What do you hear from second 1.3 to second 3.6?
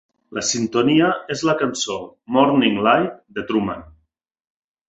és la cançó "Morning Light" de